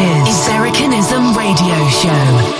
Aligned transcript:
Is 0.00 0.48
Americanism 0.48 1.36
Radio 1.36 1.76
Show. 1.88 2.59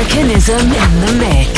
Ibericanism 0.00 0.60
in 0.62 1.00
the 1.00 1.12
mix. 1.18 1.49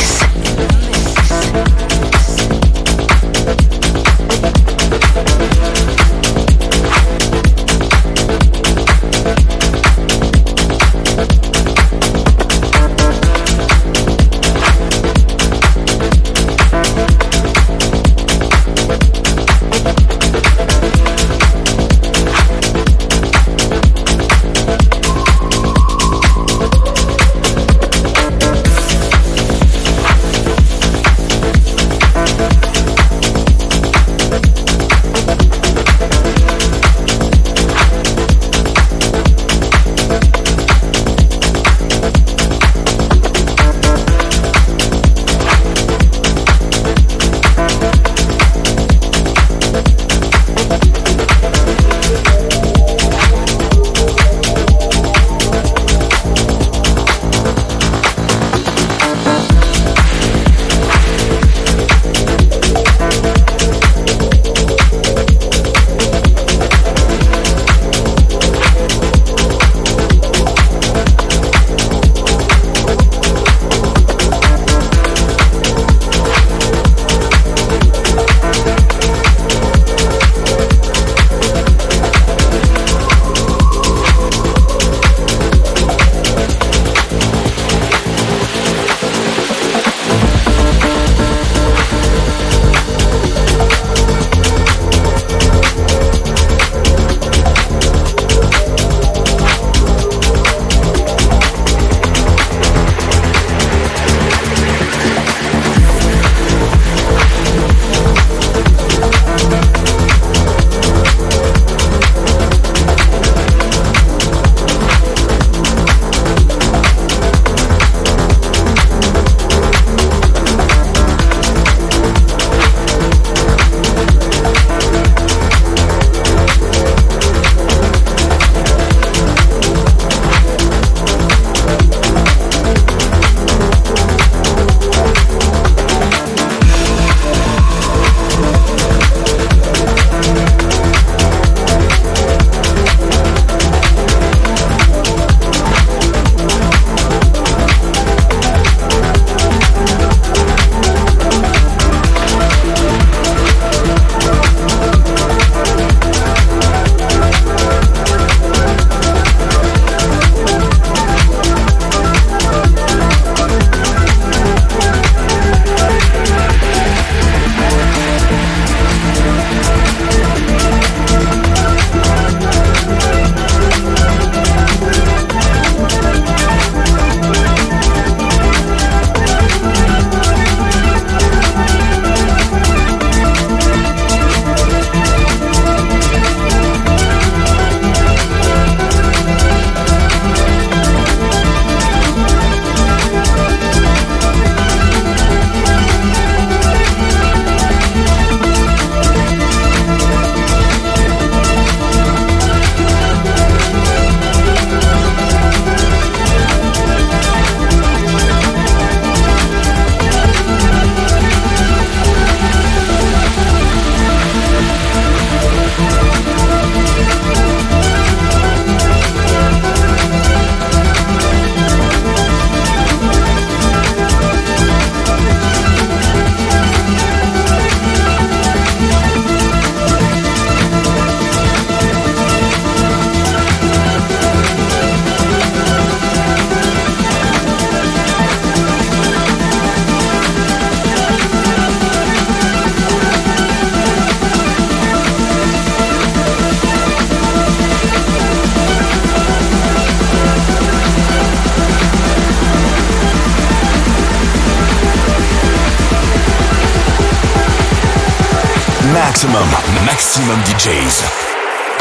DJs. 260.63 261.03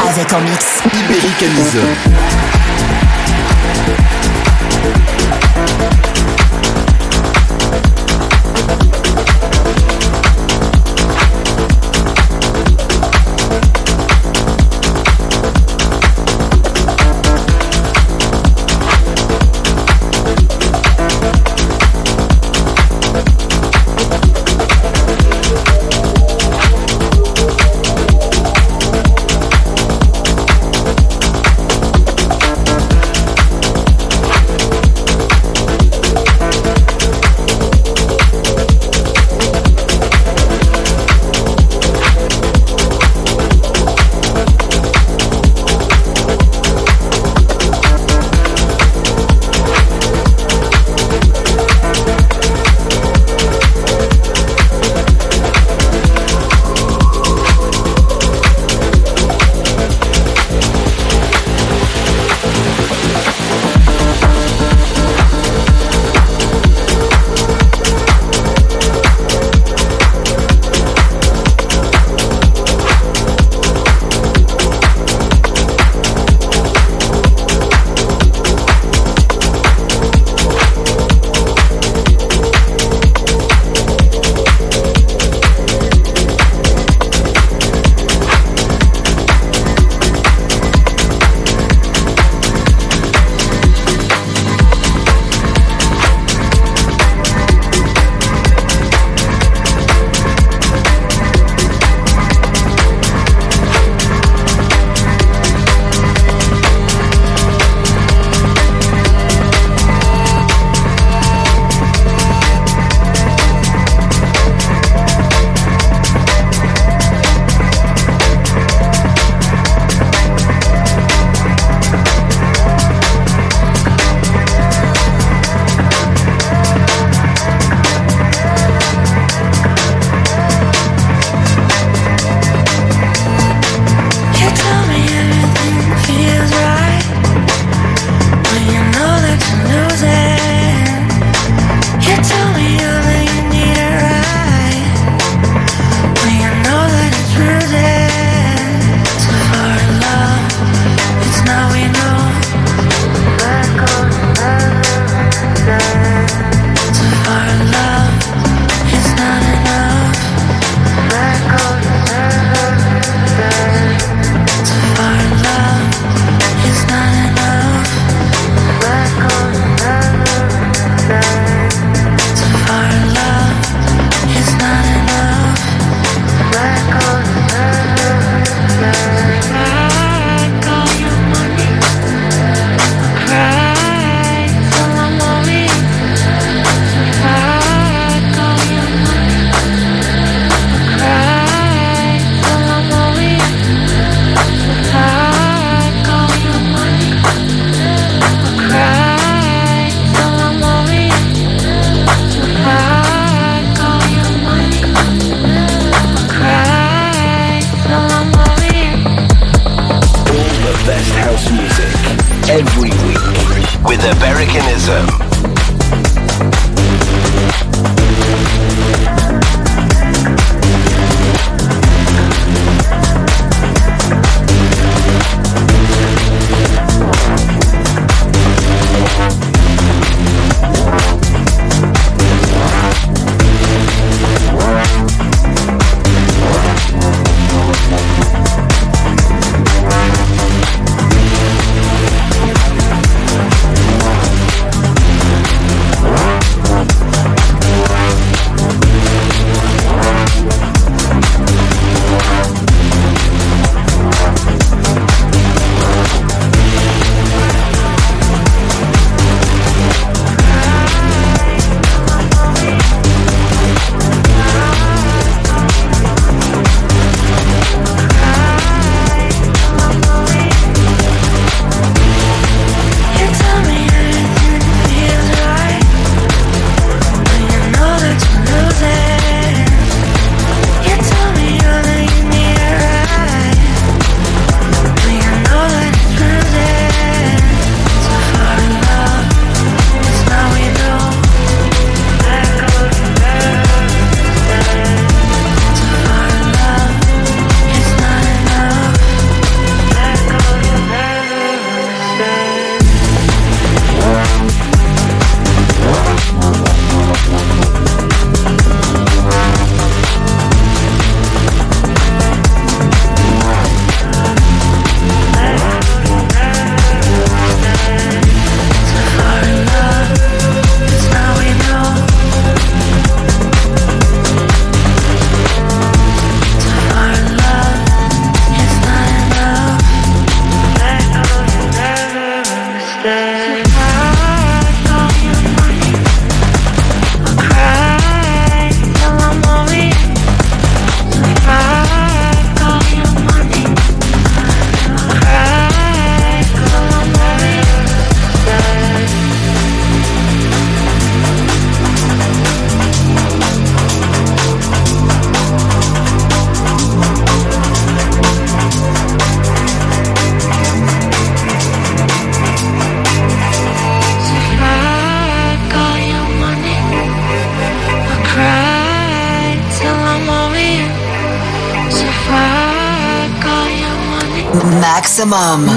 Avec 0.08 0.32
en 0.32 0.40
mix. 0.40 0.82
Americanism. 0.92 2.61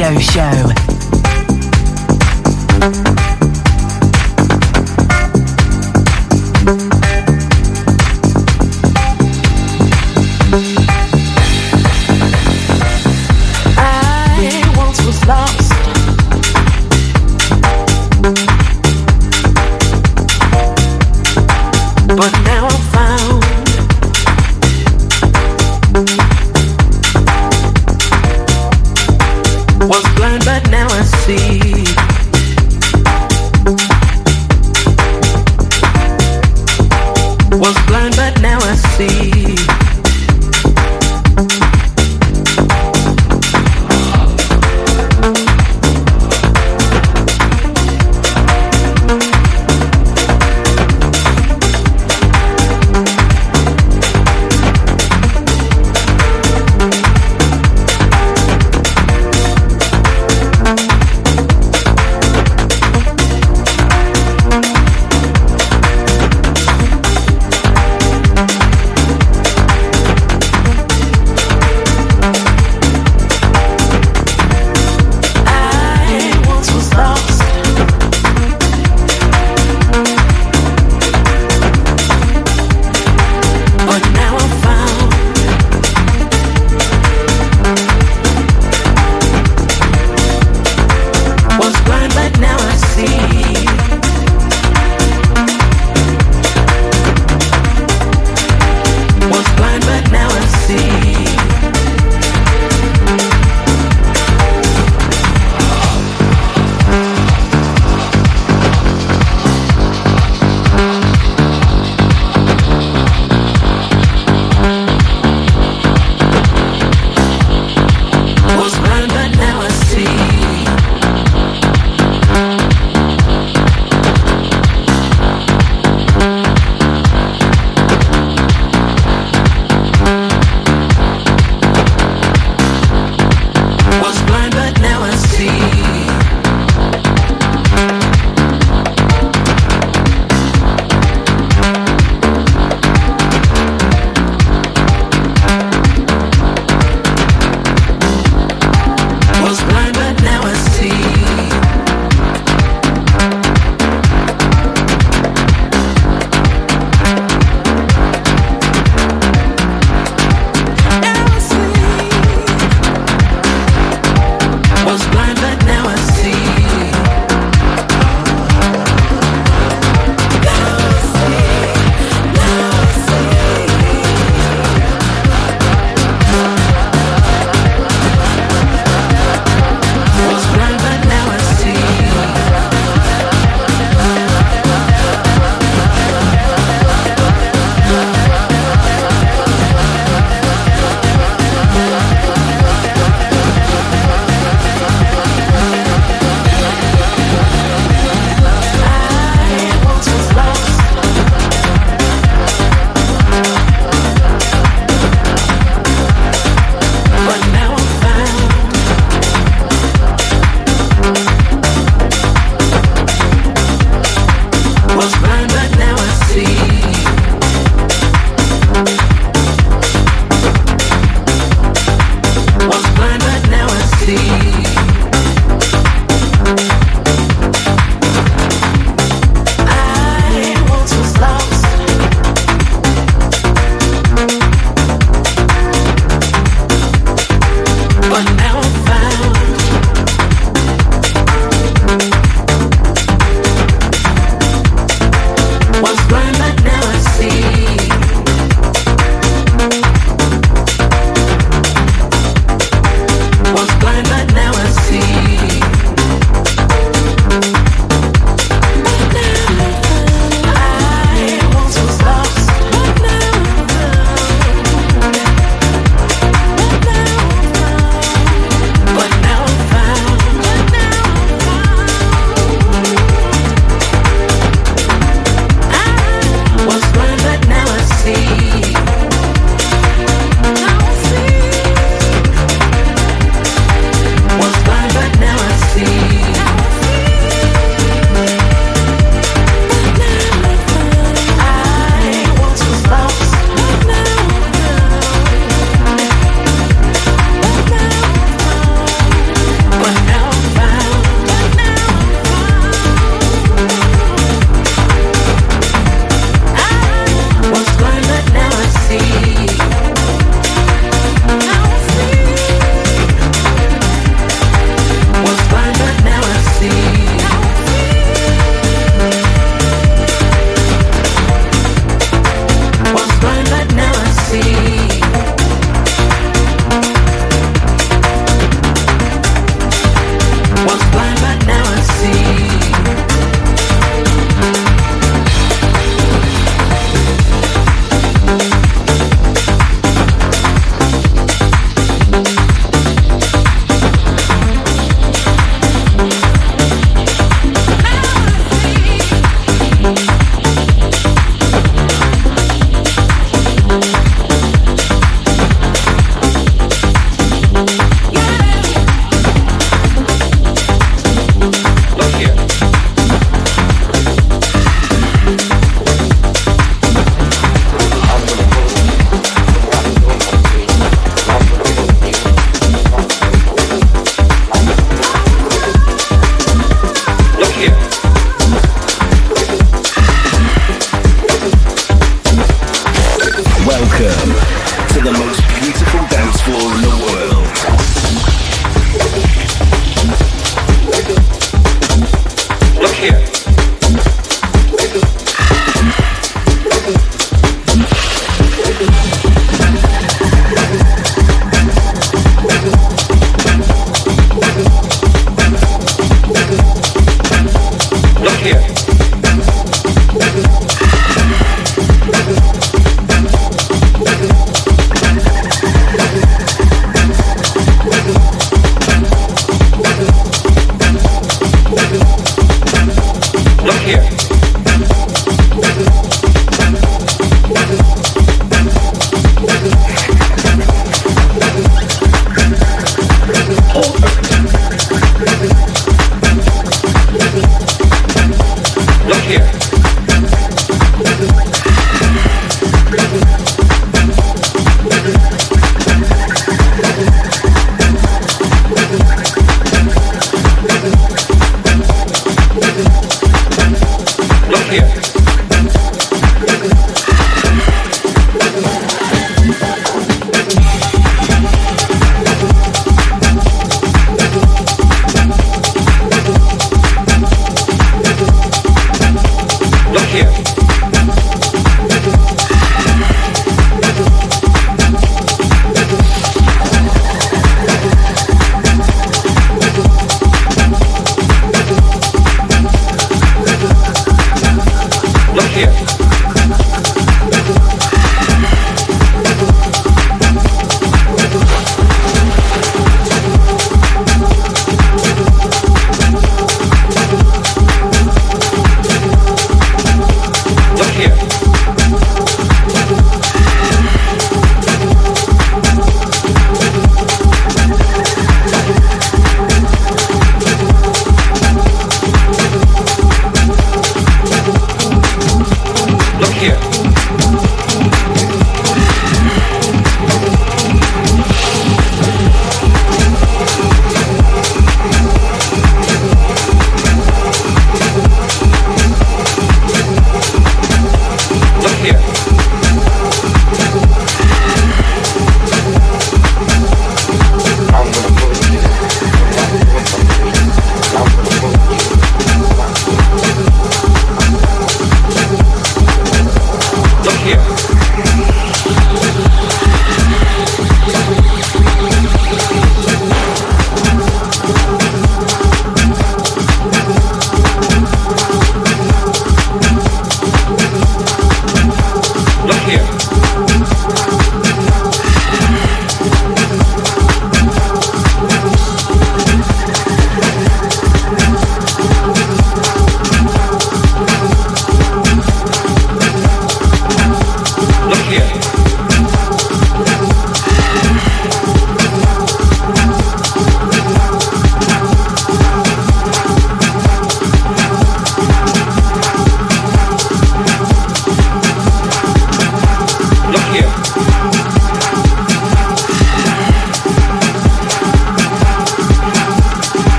Radio 0.00 0.18
Show. 0.18 0.70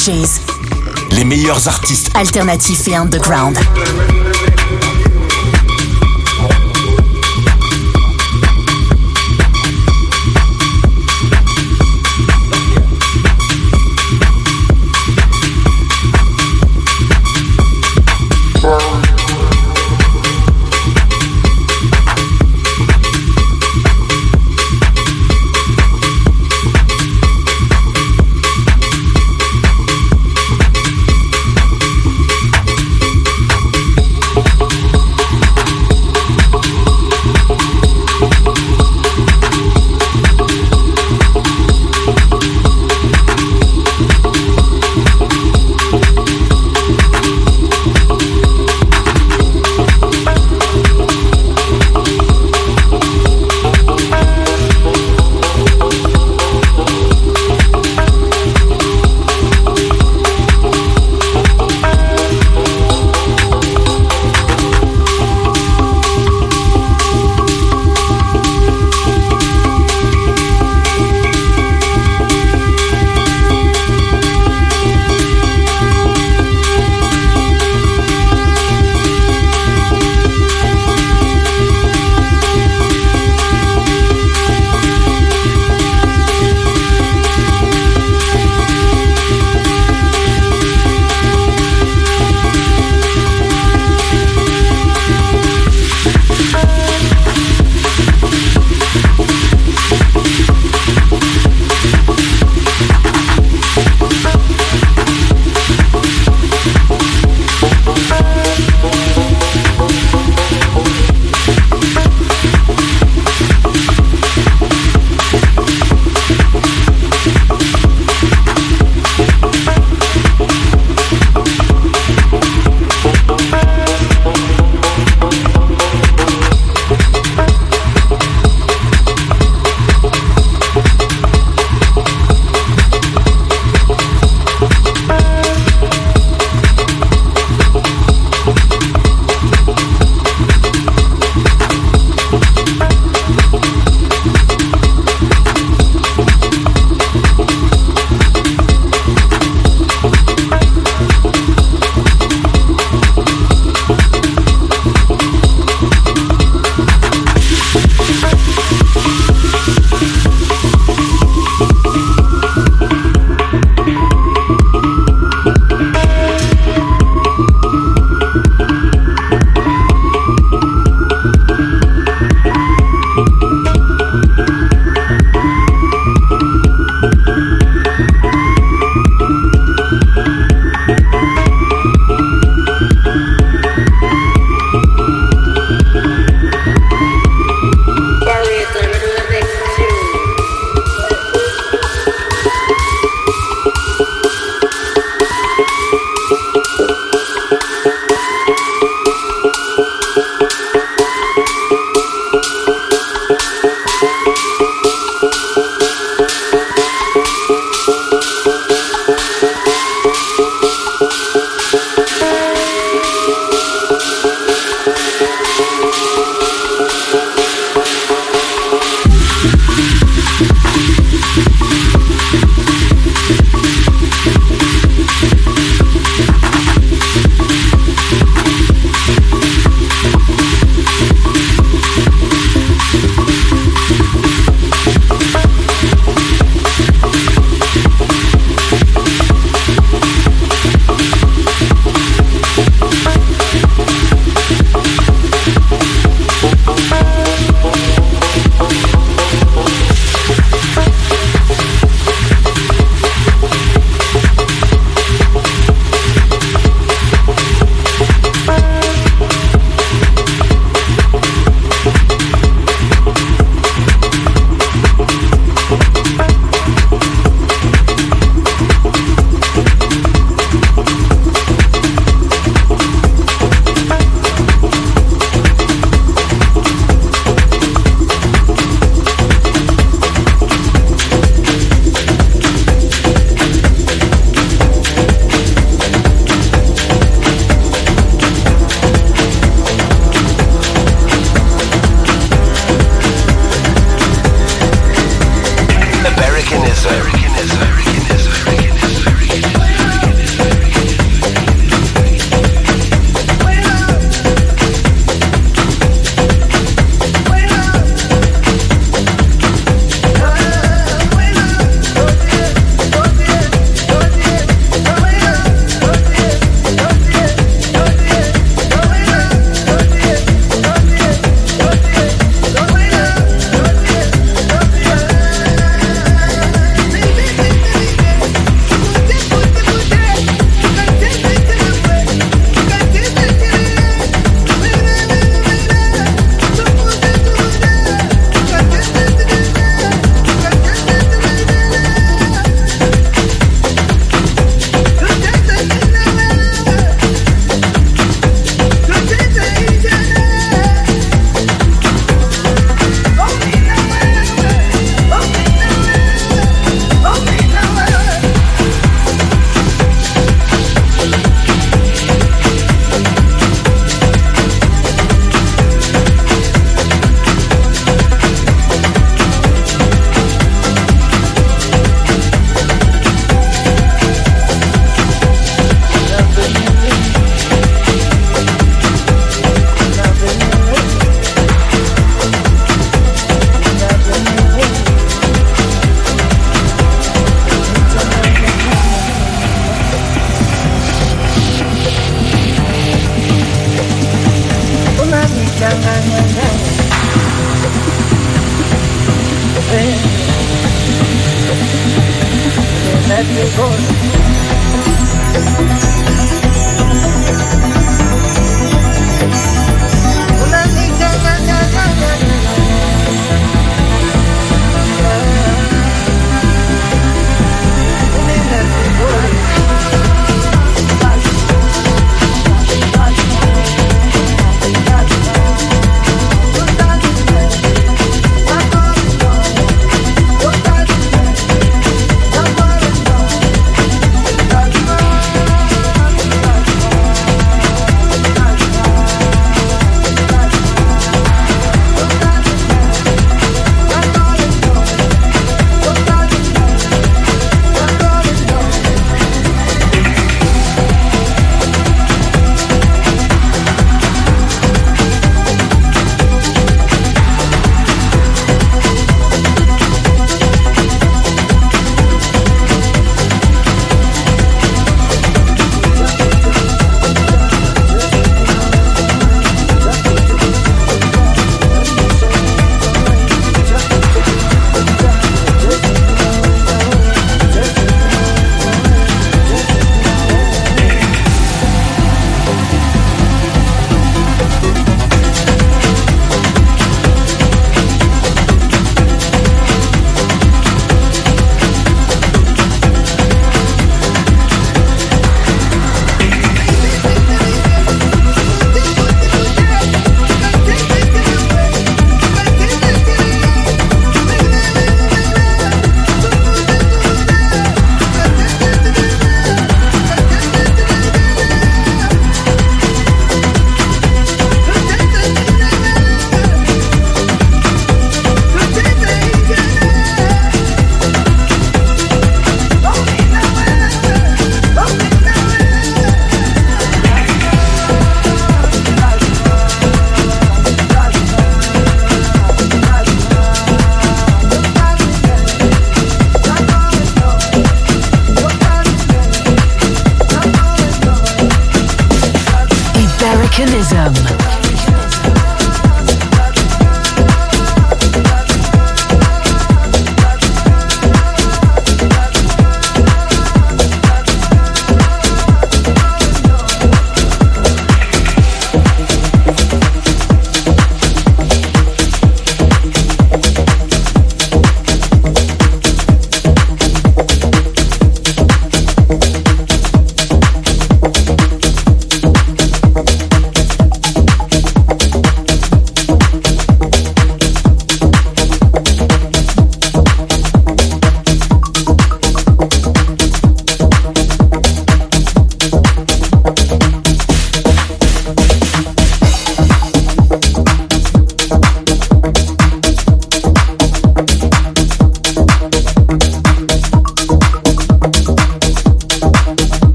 DJs. 0.00 0.40
Les 1.10 1.24
meilleurs 1.24 1.68
artistes 1.68 2.10
alternatifs 2.14 2.88
et 2.88 2.96
underground. 2.96 3.58